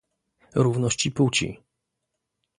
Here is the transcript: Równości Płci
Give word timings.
Równości 0.55 1.11
Płci 1.11 1.59